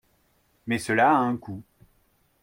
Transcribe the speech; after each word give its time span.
Mais 0.65 0.79
cela 0.79 1.11
a 1.11 1.15
un 1.19 1.37
coût. 1.37 1.61